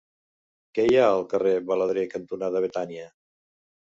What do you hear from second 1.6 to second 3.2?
Baladre cantonada Betània?